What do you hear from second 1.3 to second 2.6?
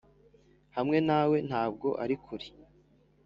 ntabwo ari kure.